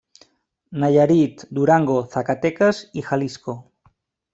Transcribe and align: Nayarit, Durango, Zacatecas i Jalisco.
Nayarit, 0.83 1.45
Durango, 1.59 2.01
Zacatecas 2.17 2.85
i 3.03 3.09
Jalisco. 3.11 3.61